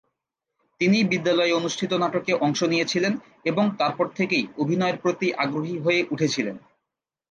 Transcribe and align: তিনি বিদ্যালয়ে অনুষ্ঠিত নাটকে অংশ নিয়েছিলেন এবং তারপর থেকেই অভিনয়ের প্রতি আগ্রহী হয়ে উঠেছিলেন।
তিনি 0.81 0.97
বিদ্যালয়ে 1.03 1.53
অনুষ্ঠিত 1.53 1.91
নাটকে 1.93 2.33
অংশ 2.41 2.59
নিয়েছিলেন 2.63 3.13
এবং 3.45 3.65
তারপর 3.79 4.05
থেকেই 4.15 4.43
অভিনয়ের 4.57 4.97
প্রতি 4.97 5.27
আগ্রহী 5.35 5.75
হয়ে 5.79 6.01
উঠেছিলেন। 6.11 6.55